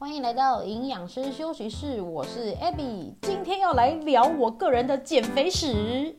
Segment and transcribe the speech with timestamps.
[0.00, 6.14] 欢迎来到营养师休息室，我是 Abby，今天要来聊我个人的减肥史。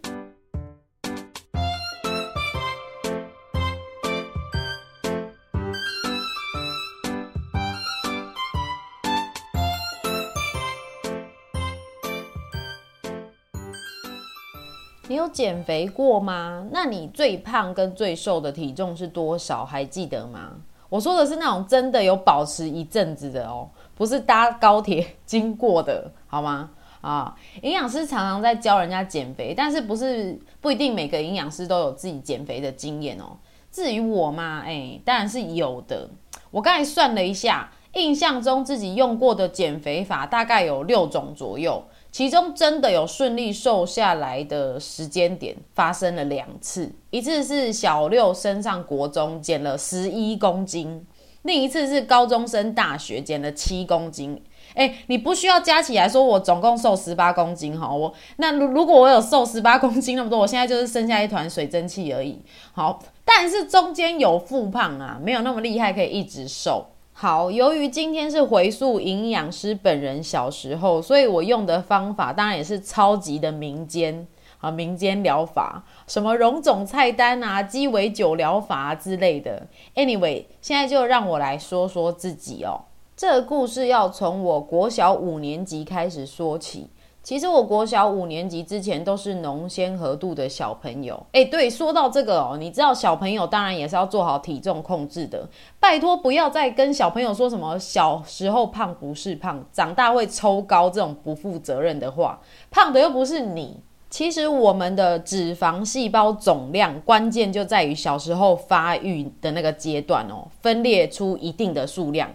[15.07, 16.67] 你有减肥过吗？
[16.69, 19.63] 那你最胖跟最瘦的体重是多少？
[19.63, 20.57] 还记得吗？
[20.89, 26.71] 我说的是那种真的有保持一阵子的哦，不是搭高铁经过的，好吗？
[27.01, 33.37] 啊，营养师常常在教人家减肥，但是不是不一定每个营养师都有自己减肥的经验哦。
[33.71, 36.09] 至于我嘛，哎，当然是有的。
[36.51, 41.81] 我刚才算了一下，印象中自己用过的减肥法大概有六种左右。
[42.11, 51.05] 其中真的有顺利瘦下来的时间点发生了两次，一次是小六升上国中减了十一公斤，
[51.43, 54.41] 另一次是高中升大学减了七公斤。
[54.75, 57.91] 哎，你不需要加起来说，我总共瘦十八公斤哈。
[57.91, 62.39] 我那如如果我有瘦十八公斤那么多，我现在就是剩下一团水蒸气而已。
[62.71, 66.85] 好，但是中间有复胖啊，没有那么厉害，可以一直瘦。
[67.21, 74.25] 好，由于今天是回溯营养师本人小时候，所以我用的方法当然也是超级的民间
[74.59, 79.67] 啊，民间疗法，什么溶肿菜单啊、鸡尾酒疗法之类的。
[79.95, 82.85] Anyway，现在就让我来说说自己哦。
[83.17, 86.87] 这个故事要从我国小五年级开始说起。
[87.21, 95.47] 其实我国小五年级之前都是浓鲜合度的小朋友，哎，对，说到这个哦，你知道小朋友当然也是要做好体重控制的，
[95.79, 102.39] 拜托不要再跟小朋友说什么小时候胖不是胖，长大会抽高这种不负责任的话，
[102.71, 103.79] 胖的又不是你。
[104.09, 112.27] 其实我们的脂肪细胞总量关键就在于小时候发育的那个阶段哦，分裂出一定的数量，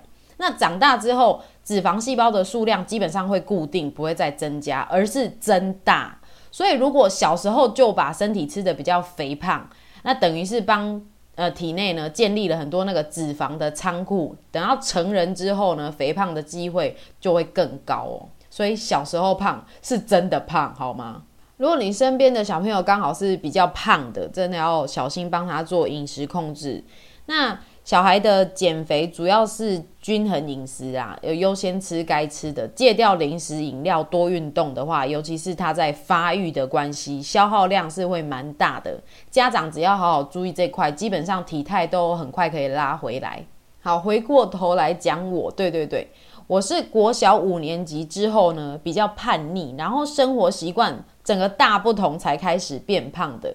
[0.44, 1.42] 那长大之后。
[1.64, 6.20] 脂肪细胞的数量基本上会固定，不会再增加，而是增大。
[6.50, 9.66] 所以，如果小时候就把身体吃的比较肥胖，
[10.02, 11.00] 那等于是帮
[11.36, 14.36] 呃体内呢建立了很多那个脂肪的仓库。
[14.52, 18.28] 等到成人之后呢，肥胖的机会就会更高哦。
[18.50, 21.22] 所以小时候胖是真的胖，好吗？
[21.56, 26.84] 如果你身边的小朋友刚好是比较胖的，真的要小心帮他做饮食控制。
[27.24, 38.98] 那小孩的减肥主要是均衡饮食啊，有优先吃该吃的，戒掉零食饮料，多运动的话，尤其是他在发育的关系，消耗量是会蛮大的。
[39.30, 43.45] 家长只要好好注意这块，基本上体态都很快可以拉回来。
[43.83, 46.08] 好，回过头来讲我，对对对，
[46.46, 53.55] 我是国小五年级之后呢，比较叛逆，然后生活习惯整个大不同，才开始变胖的。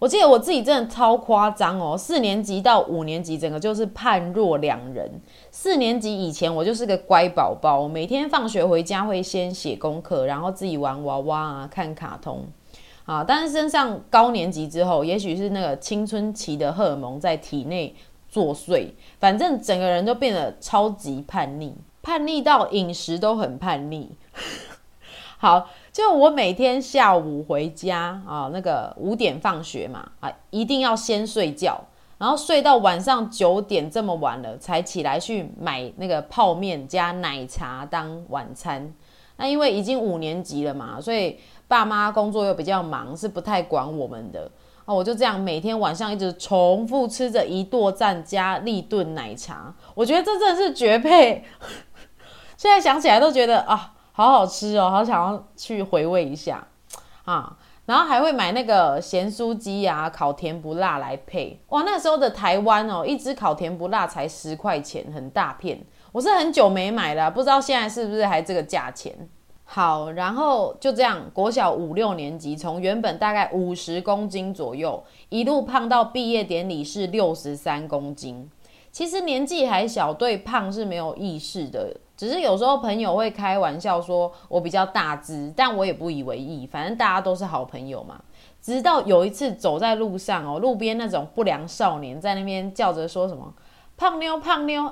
[0.00, 5.10] 我记得我自己真的超夸张哦，四年级到五年级，整个就是判若两人。
[5.50, 12.44] 四年级以前，我就是个乖宝宝，每天放学回家会先写功课，然后自己玩娃娃啊，看卡通
[13.06, 13.24] 啊。
[13.24, 17.94] 但是升上高年级之后，也许是那个青春期的荷尔蒙在体内
[18.28, 18.88] 作祟，
[19.20, 21.72] 反正整个人都变得超级叛逆，
[22.02, 24.10] 叛逆到饮食都很叛逆。
[25.38, 25.68] 好。
[25.94, 31.80] 就我每天下午回家啊，那个五点放学嘛，啊，一定要先睡觉，
[32.18, 38.92] 然后睡到晚上九点这么晚了才起来去买那个泡面加奶茶当晚餐。
[39.36, 41.38] 那因为已经五年级了嘛，所以
[41.68, 44.50] 爸妈工作又比较忙，是不太管我们的
[44.84, 44.92] 啊。
[44.92, 51.44] 我就这样每天晚上一直重复吃着一剁站加立顿奶茶，我觉得这真的是绝配。
[52.58, 53.92] 现在想起来都觉得啊。
[54.16, 56.64] 好好吃哦，好想要去回味一下
[57.24, 57.56] 啊！
[57.86, 61.60] 然后还会买那个咸酥鸡啊，烤甜不辣来配。
[61.70, 65.84] 哇，那时候的台湾哦，一只烤甜不辣才十块钱，很大片。
[66.12, 69.12] 我是很久没买了，不知道现在是不是还这个价钱。
[69.64, 78.48] 好，然后就这样，国小五六年级，从原本大概五十公斤左右，一路胖到毕业典礼是六十三公斤。
[78.92, 81.96] 其实年纪还小，对胖是没有意识的。
[82.24, 88.18] 只是有时候朋友会开玩笑说我比较大只，但我也不以为意，反正大家都是好朋友嘛。
[88.62, 93.52] 直到有一次走在路上哦，路边那种不良少年在那边叫着说什么
[93.98, 94.82] “胖妞胖妞”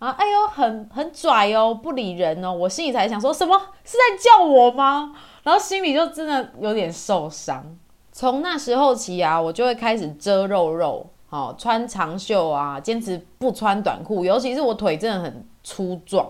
[0.00, 5.14] 啊，哎呦，很很拽哦，不理人哦，我心里才想说什么是在叫我吗？
[5.44, 7.78] 然后心里就真的有点受伤。
[8.10, 16.26] 从那时候起啊，我就会开始遮肉肉，哦，穿长袖啊，坚持不穿短裤，尤其是我腿真的很粗壮。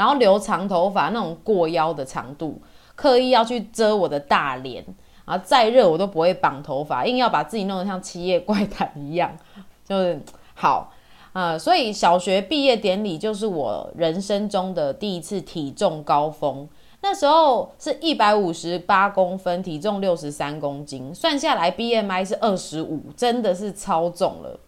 [0.00, 2.58] 然后留长头发，那种过腰的长度，
[2.94, 4.82] 刻意要去遮我的大脸，
[5.26, 9.36] 然后再热我都不会绑头发，硬要把自己弄得像七夜怪谈一样，
[9.84, 10.18] 就是
[10.54, 10.90] 好
[11.34, 16.66] 呃，所以小学毕业典礼就是我人生中的第一次体重高峰。
[17.02, 24.58] 那时候是一百五十八公分，体重六十三公斤，算下来 BMI 是二十五，真的是超重了。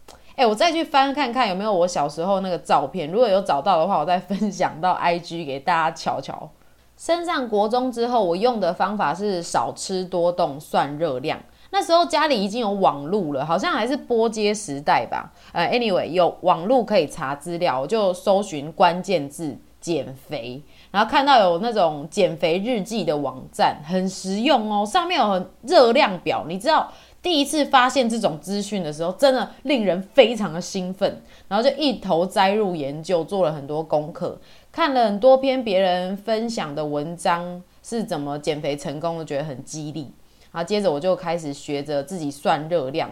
[0.42, 6.50] 哎，我再去翻看看有没有我小时候那个照片，如果有找到的话，我再分享到 IG 给大家瞧瞧。
[6.96, 11.38] 升上国中之后，我用的方法是少吃多动，算热量。
[11.70, 15.32] 那时候家里已经有网路了，好像还是波接时代吧。
[15.52, 20.60] 呃，anyway，有网路可以查资料，我就搜寻关键字减肥。
[20.90, 26.44] 然后看到有那种减肥日记的网站，很实用哦，上面有热量表。
[26.48, 26.92] 你知道
[27.22, 34.36] 第一次发现这种资讯的时候，真的令人非常的兴奋，然后就一头栽入研究，做了很多功课，
[34.72, 40.10] 看了很多篇别人分享的文章，是怎么减肥成功的，觉得很激励。
[40.50, 43.08] 然后接着我就开始学着自己算热量。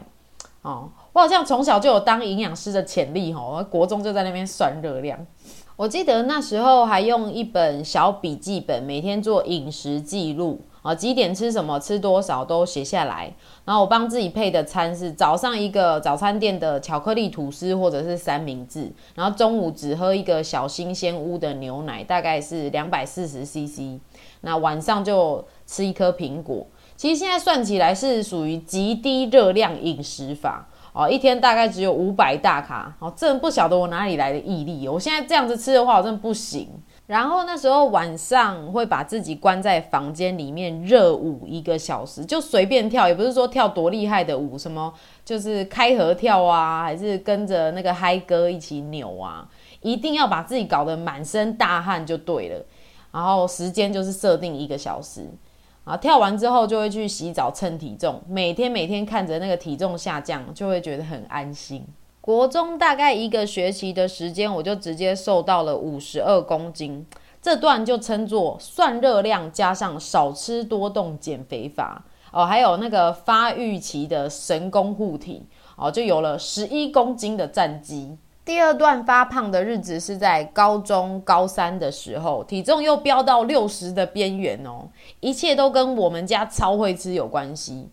[0.63, 5.25] 哦，我好像从小就有当营养师的潜力哦，国中就在那边算热量。
[5.77, 13.35] 我记得那时候还用一本小笔记本，每天做饮食记录啊，几点吃什么，吃多少都写下来。
[13.65, 24.01] 然后我帮自己配的餐是早上一个早餐店的巧克力吐司或者是三明治，然后中午只喝一个小新鲜屋的牛奶，大概是两百四十 CC。
[24.41, 26.67] 那晚上就吃一颗苹果。
[26.97, 30.67] 其实现在算起来是属于极低热量饮食法。
[30.93, 34.89] 哦，一天大概只有五百大卡，哦，真不晓得我哪里来的毅力。
[34.89, 36.69] 我现在这样子吃的话，我真的不行。
[37.11, 49.45] 然后那时候晚上会把自己关在房间里面热舞一个小时，就随便跳，也不是说跳多厉害的舞，什么就是开合跳啊，还是跟着那个嗨歌一起扭啊，
[49.81, 52.65] 一定要把自己搞得满身大汗就对了。
[53.11, 55.29] 然后时间就是设定一个小时。
[55.83, 61.85] 啊，跳完之后就会去洗澡称体重，每天每天看着那个体重下降，就会觉得很安心。
[62.21, 67.07] 国中大概一个学期的时间，我就直接瘦到了五十二公斤，
[67.41, 75.47] 这段就称作算热量加上少吃多动减肥法哦，还有那个发育期的神功护体
[75.77, 78.19] 哦，就有了十一公斤的战绩。
[78.45, 84.89] 第二段发胖的日子是在高中高三的时候，体重又飙到六十的边缘哦，
[85.21, 87.89] 一切都跟我们家超会吃有关系。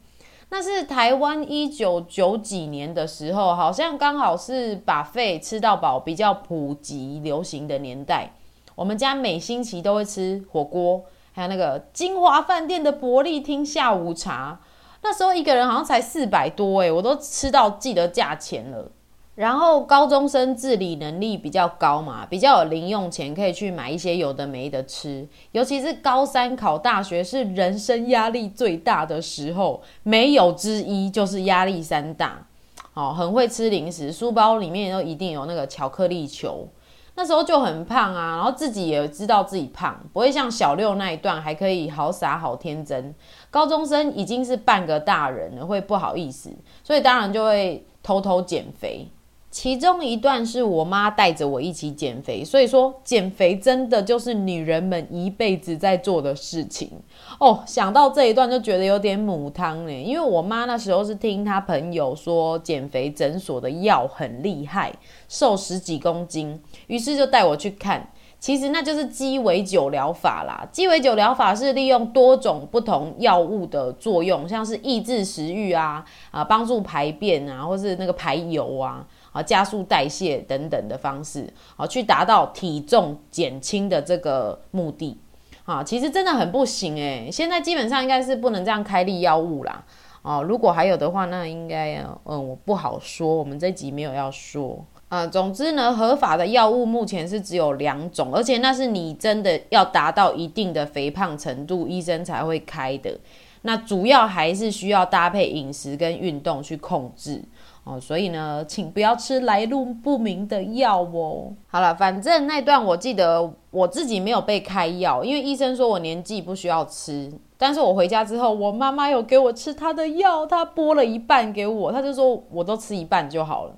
[0.50, 8.32] 那是台湾一九九几年的时候，好像刚好是把肺吃到饱比较普及流行的年代。
[8.76, 11.04] 我们家每星期都会吃火锅，
[11.34, 14.62] 还有那个金华饭店的伯利厅下午茶。
[15.04, 18.92] 那时候一个人好像才四百多诶，我都吃到记得价钱了。
[19.38, 25.28] 然后高中生自理能力比较高嘛，比较有零用钱，可以去买一些有的没的吃。
[25.52, 32.48] 尤其是高三考大学，是人生压力最大的时候，没有之一就是压力山大。
[32.96, 36.68] 哦，很会吃零食，书包里面都一定有那个巧克力球。
[37.14, 43.14] 那时候就很胖啊，然后自己也知道自己胖，不会像小六那一段还可以好傻好天真。
[43.52, 46.52] 高中生已经是半个大人了，会不好意思，
[46.84, 49.08] 所以当然就会偷偷减肥。
[49.50, 56.92] 其中一段是我妈带着我一起减肥，所以说减肥真的就是女人们一辈子在做的事情
[57.40, 57.64] 哦。
[57.66, 64.94] 想到这一段就觉得有点母汤呢，因为我妈那时候是听她朋友说减肥诊所的药很厉害，
[65.28, 68.12] 瘦十几公斤，于是就带我去看。
[68.40, 70.64] 其实那就是鸡尾酒疗法啦。
[70.72, 79.04] 鸡尾酒疗法是利用多种不同药物的作用，像是抑制食欲啊，啊帮助排便啊，或是那个排油啊。
[79.38, 85.16] 啊，加速代谢等等的方式，啊，去达到体重减轻的这个目的，
[85.64, 89.84] 啊，其实真的很不行诶，现在基本上应该是不能这样开立药物啦，
[90.24, 103.20] 哦，如果还有的话，那应该，嗯，我不好说，我们这集没有要说，啊，总之呢，合法的药物目前是只有两种，而且那是你真的要达到一定的肥胖程度，医生才会开的，
[103.62, 107.44] 那主要还是需要搭配饮食跟运动去控制。
[107.88, 111.54] 哦，所以呢，请不要吃来路不明的药哦。
[111.68, 117.32] 好了，反正那段我记得我自己没有被开药，因为医生说我年纪不需要吃。
[117.58, 123.74] 但是我回家之后，我妈妈有给我吃她的药，她拨了一半给我，她就说我都吃一半就好了。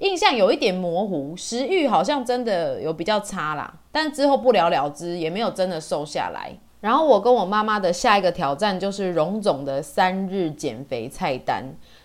[0.00, 6.52] 印象有一点模糊，食欲好像真的有比较差啦，但之后不了了之，也没有真的瘦下来。
[6.80, 11.64] 然后我跟我妈妈的下一个挑战就是荣总的三日减肥菜单。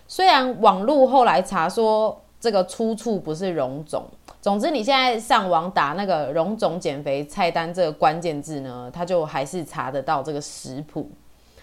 [0.10, 4.04] 虽然网络后来查说这个出处不是荣总，
[4.42, 11.08] 总之你现在上网打那个荣总减肥菜单这个关键字呢，它就还是查得到这个食谱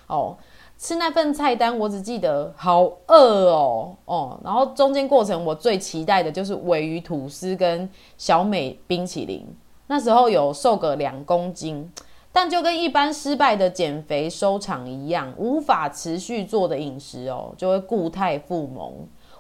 [0.07, 0.37] 哦。
[0.79, 9.45] 吃那份菜单，我只记得好饿哦哦，然后中间过程我最期待的就是尾鱼吐司跟小美冰淇淋，
[9.89, 11.91] 那时候有瘦个两公斤，
[12.37, 18.93] 但就跟一般失败的减肥收场一样，无法持续做的饮食哦，就会固态复萌，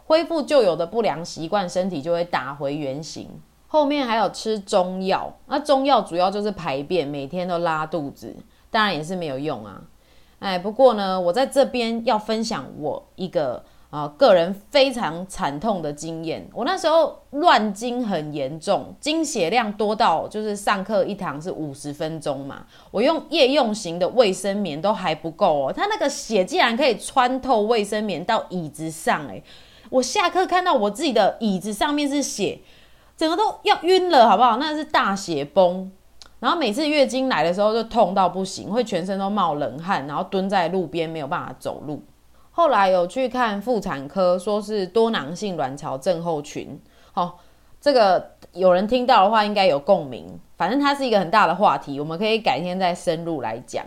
[0.07, 3.29] 恢复旧有的不良习惯，身体就会打回原形。
[3.67, 8.35] 后面还有吃中药，那中药主要就是排便，每天都拉肚子，
[8.71, 9.83] 当然也是没有用啊。
[10.39, 13.63] 哎，不过呢，我在这边要分享我一个
[13.97, 16.47] 啊个人非常惨痛的经验。
[16.53, 29.43] 我那时候乱经很严重，经血量多到就是上课一堂是五十分钟嘛，我用夜用型的卫生棉都还不够哦，它那个血竟然可以穿透卫生棉到椅子上，哎，
[29.89, 32.59] 我下课看到我自己的椅子上面是血，
[33.17, 34.59] 整个都要晕了，好不好？
[34.59, 35.91] 那是大血崩。
[36.39, 42.03] 然后每次月经来的时候就痛到不行，会全身都冒冷汗，然后蹲在路边没有办法走路。
[42.57, 46.81] 后来有去看妇产科，说是多囊性卵巢症候群。
[47.13, 47.39] 好，
[47.79, 50.41] 这个有人听到的话应该有共鸣。
[50.57, 53.85] 反正它是一个很大的话题，我们可以改天再深入来讲。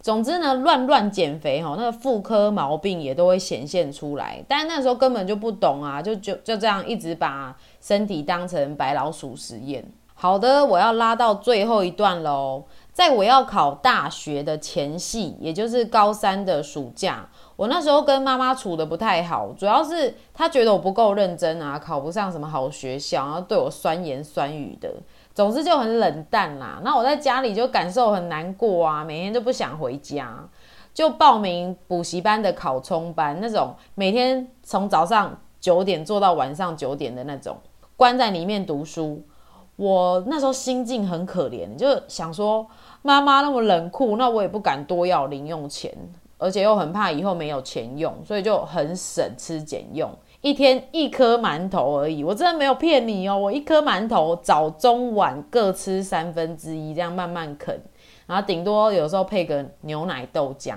[0.00, 4.42] 总之呢，乱乱减肥哈，那个妇科毛病也都会显现出来。
[4.48, 9.84] 但那时候根本就不懂啊，就就就这样一直把身体当成白老鼠实验。
[10.14, 12.64] 好的，我要拉到最后一段喽。
[12.94, 24.92] 在我要考大学的前夕，也就是高三的暑假，我那时候跟妈妈处的不太好，主要是她觉得我不够认真啊，考不上什么好学校，然后对我酸言酸语的，
[25.34, 26.80] 总之就很冷淡啦。
[26.84, 30.46] 那我在家里就感受很难过啊，每天都不想回家，
[30.92, 37.56] 就报名补习班的考冲班，那种每天从早上九点做到晚上九点的那种，
[37.96, 39.22] 关在里面读书。
[39.76, 42.66] 我那时候心境很可怜，就想说
[43.02, 45.94] 妈妈那么冷酷，那我也不敢多要零用钱，
[46.38, 52.22] 而且又很怕以后没有钱用，所以就很省吃俭用，一天一颗馒头而已。
[52.22, 57.80] 我真的没有骗你哦，我一颗馒头早中晚各吃三分之一，这样慢慢啃，
[58.26, 60.76] 然后顶多有时候配个牛奶豆浆。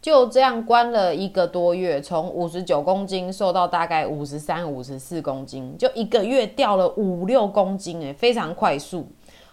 [0.00, 9.08] 就这样关了一个多月，从五十九公斤瘦到大概五十三、五十四公斤，就一个月掉了五六公斤，诶，非常快速。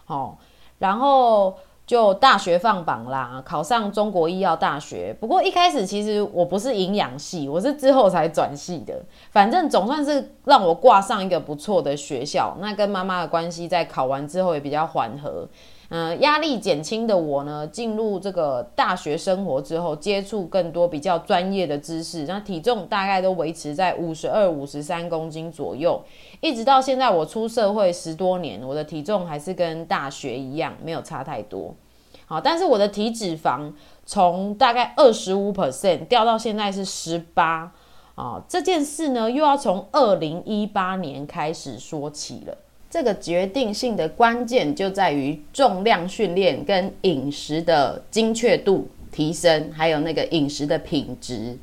[0.06, 0.38] 哦，
[0.78, 5.16] 然后就大学放榜啦，考上中国医药大学。
[5.20, 9.04] 不过一开始其实我不是营养系，我是之后才转系的。
[9.30, 12.58] 反正总算是让我挂上一个不错的学校。
[12.60, 15.48] 那跟妈妈的关系在考完之后也比较缓和。
[15.90, 26.02] 嗯，压力减轻的我呢，进入这个大学生活之后，接触更多比较专业的知识，那体重大概都维持在五十二、五十三公斤左右，
[26.42, 31.76] 一直到现在我出社会十多年，我的体重还是跟大学一样，没有差太多。
[32.26, 33.72] 好，但是我的体脂肪
[34.08, 37.72] 从大概二十五 percent 掉到现在是十八
[38.16, 42.58] 啊，这件事呢，又要从二零一八年开始说起了。
[42.96, 51.58] 这个决定性的关键就在于重量训练跟饮食的精确度提升，还有那个饮食的品质。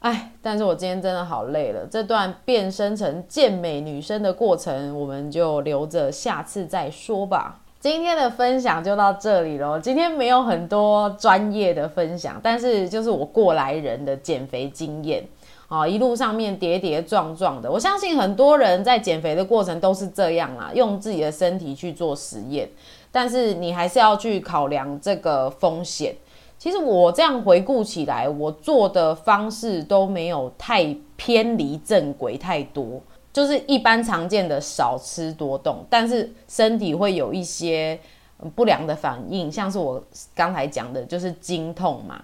[0.00, 1.86] 哎，但是我今天真的好累了。
[1.90, 7.62] 这段变身成健美女生的过程，我们就留着下次再说吧。
[7.80, 9.80] 今天的分享就到这里喽。
[9.80, 15.24] 今天没有很多专业的分享，但是就是我过来人的减肥经验。
[15.70, 22.68] 啊，一路上面跌跌撞撞的，我相信很多人在减肥的过程都是这样啦，用自己的身体去做实验，
[23.12, 26.12] 但是你还是要去考量这个风险。
[26.58, 33.00] 其实我这样回顾起来，我做的方式都没有太偏离正轨太多，
[33.32, 37.96] 就是一般常见的少吃多动，但是身体会有一些
[38.56, 40.02] 不良的反应，像是我
[40.34, 42.20] 刚才讲的，就是经痛嘛。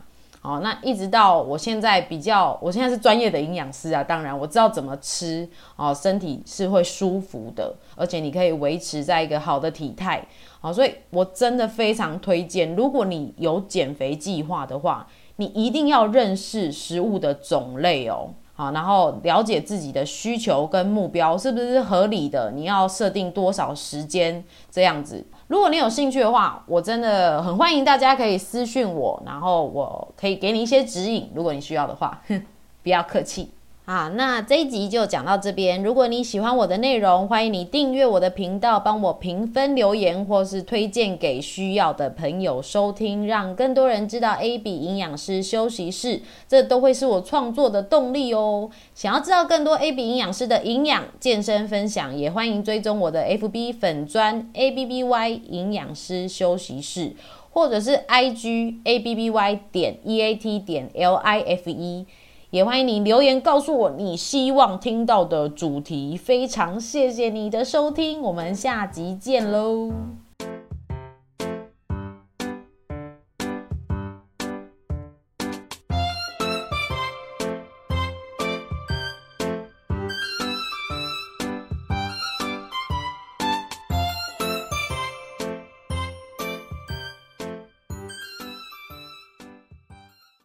[0.47, 10.25] 哦，那一直到我现在比较，我现在是专业的营养师啊，当然我知道怎么吃哦，身体是会舒服的，而且你可以维持在一个好的体态，
[10.61, 25.27] 好，所以我真的非常推荐，如果你有减肥计划的话，你一定要认识食物的种类哦，好，然后了解自己的需求跟目标是不是合理的，你要设定多少时间这样子。
[25.49, 31.31] 如果你有兴趣的话，我真的很欢迎大家可以私讯我，然后我可以给你一些指引。
[31.35, 32.43] 如果你需要的话，哼
[32.83, 33.51] 不要客气。
[33.87, 35.81] 啊，那这一集就讲到这边。
[35.81, 48.69] 如果你喜欢我的内容，欢迎你订阅我的频道，帮我评分留言，或是推荐给需要的朋友收听，让更多人知道 A B 营养师休息室，这都会是我创作的动力哦。
[48.93, 57.15] 想要知道更多 A B 营养师的营养健身分享，也欢迎追踪我的 F B 粉砖 A B B Y 营养师休息室。
[57.53, 62.05] 或者是 I G A B B Y 点 E A T 点 L I F E，
[62.51, 66.17] 也欢迎你留言告诉我你希望听到的主题。
[66.17, 70.26] 非常谢谢你的收听，我们下集见喽。